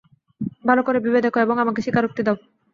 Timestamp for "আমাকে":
1.63-1.79